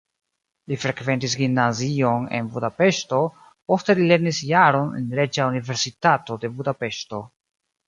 Li 0.71 0.77
frekventis 0.85 1.35
gimnazion 1.41 2.25
en 2.37 2.47
Budapeŝto, 2.55 3.21
poste 3.73 3.97
li 4.01 4.09
lernis 4.13 4.41
jaron 4.53 4.91
en 5.03 5.15
Reĝa 5.21 5.49
Universitato 5.53 6.41
de 6.47 6.55
Budapeŝto. 6.59 7.25